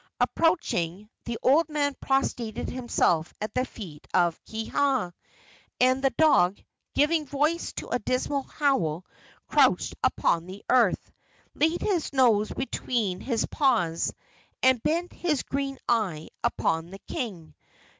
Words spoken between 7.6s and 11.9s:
to a dismal howl, crouched upon the earth, laid